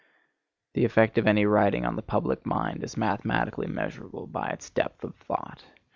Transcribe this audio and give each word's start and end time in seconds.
The 0.73 0.83
effect 0.83 1.19
of 1.19 1.27
any 1.27 1.45
writing 1.45 1.85
on 1.85 1.95
the 1.95 2.01
public 2.01 2.43
mind 2.43 2.83
is 2.83 2.97
mathematically 2.97 3.67
measurable 3.67 4.25
by 4.25 4.49
its 4.49 4.67
depth 4.71 5.03
of 5.03 5.15
thought. 5.15 5.63